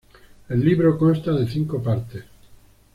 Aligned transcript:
El 0.49 0.61
libro 0.65 0.97
consta 0.97 1.31
de 1.31 1.47
cinco 1.47 1.79
partes. 1.83 2.23